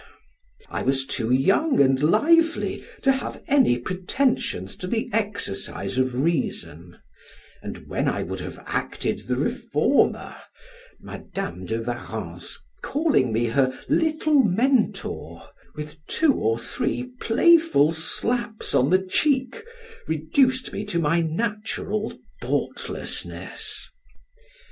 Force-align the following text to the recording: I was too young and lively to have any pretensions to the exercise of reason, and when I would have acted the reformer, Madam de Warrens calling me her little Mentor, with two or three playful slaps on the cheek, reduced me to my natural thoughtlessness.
I 0.71 0.81
was 0.81 1.05
too 1.05 1.29
young 1.31 1.79
and 1.79 2.01
lively 2.01 2.83
to 3.03 3.11
have 3.11 3.43
any 3.47 3.77
pretensions 3.77 4.75
to 4.77 4.87
the 4.87 5.07
exercise 5.13 5.99
of 5.99 6.15
reason, 6.23 6.97
and 7.61 7.87
when 7.87 8.07
I 8.07 8.23
would 8.23 8.39
have 8.39 8.63
acted 8.65 9.27
the 9.27 9.35
reformer, 9.35 10.37
Madam 10.99 11.67
de 11.67 11.79
Warrens 11.83 12.57
calling 12.81 13.31
me 13.31 13.45
her 13.45 13.79
little 13.87 14.41
Mentor, 14.43 15.47
with 15.75 16.03
two 16.07 16.33
or 16.33 16.57
three 16.57 17.03
playful 17.21 17.91
slaps 17.91 18.73
on 18.73 18.89
the 18.89 19.05
cheek, 19.05 19.61
reduced 20.07 20.73
me 20.73 20.83
to 20.85 20.97
my 20.97 21.21
natural 21.21 22.17
thoughtlessness. 22.41 23.87